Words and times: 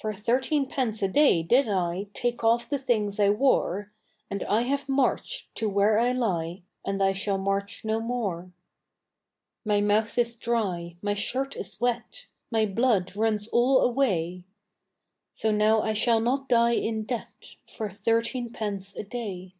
For 0.00 0.14
thirteen 0.14 0.64
pence 0.64 1.02
a 1.02 1.08
day 1.08 1.42
did 1.42 1.68
I 1.68 2.06
Take 2.14 2.42
off 2.42 2.66
the 2.66 2.78
things 2.78 3.20
I 3.20 3.28
wore, 3.28 3.92
And 4.30 4.42
I 4.44 4.62
have 4.62 4.88
marched 4.88 5.54
to 5.56 5.68
where 5.68 5.98
I 5.98 6.12
lie, 6.12 6.62
And 6.86 7.02
I 7.02 7.12
shall 7.12 7.36
march 7.36 7.84
no 7.84 8.00
more. 8.00 8.50
My 9.62 9.82
mouth 9.82 10.16
is 10.16 10.36
dry, 10.36 10.96
my 11.02 11.12
shirt 11.12 11.54
is 11.54 11.78
wet, 11.78 12.24
My 12.50 12.64
blood 12.64 13.14
runs 13.14 13.46
all 13.48 13.82
away, 13.82 14.44
So 15.34 15.50
now 15.50 15.82
I 15.82 15.92
shall 15.92 16.20
not 16.20 16.48
die 16.48 16.76
in 16.76 17.02
debt 17.02 17.56
For 17.68 17.90
thirteen 17.90 18.48
pence 18.54 18.96
a 18.96 19.02
day. 19.04 19.52